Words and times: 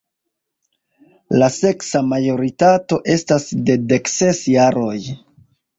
La 1.41 1.49
seksa 1.57 2.03
majoritato 2.15 3.01
estas 3.19 3.49
de 3.69 3.81
dekses 3.95 4.45
jaroj. 4.59 5.01